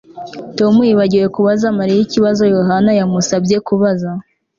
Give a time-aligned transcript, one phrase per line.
[0.57, 4.09] tom yibagiwe kubaza mariya ikibazo yohana yamusabye kubaza